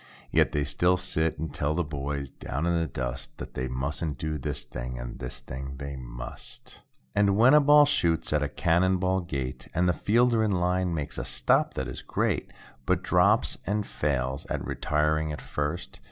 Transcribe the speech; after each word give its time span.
Yet, 0.31 0.51
they 0.51 0.63
still 0.63 0.97
sit 0.97 1.37
and 1.37 1.53
tell 1.53 1.75
the 1.75 1.83
boys 1.83 2.31
down 2.31 2.65
in 2.65 2.73
the 2.73 2.87
dust. 2.87 3.37
That 3.37 3.53
they 3.53 3.67
mustn't 3.67 4.17
do 4.17 4.39
this 4.39 4.63
thing, 4.63 4.97
and 4.97 5.19
this 5.19 5.41
thing 5.41 5.75
they 5.77 5.95
must. 5.95 6.79
I2I 7.15 7.19
And 7.19 7.37
when 7.37 7.53
a 7.53 7.61
ball 7.61 7.85
shoots 7.85 8.33
at 8.33 8.41
a 8.41 8.49
cannon 8.49 8.97
ball 8.97 9.19
gait, 9.21 9.67
And 9.75 9.87
the 9.87 9.93
fielder 9.93 10.43
in 10.43 10.53
line, 10.53 10.91
makes 10.95 11.19
a 11.19 11.23
stop 11.23 11.75
that 11.75 11.87
is 11.87 12.01
great. 12.01 12.51
But 12.87 13.03
drops 13.03 13.53
it 13.57 13.61
and 13.67 13.85
fails 13.85 14.47
at 14.47 14.65
retiring 14.65 15.31
at 15.31 15.39
first. 15.39 15.99